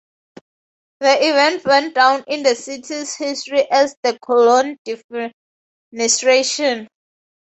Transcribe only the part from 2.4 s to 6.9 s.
the city's history as the "Cologne Defenestration".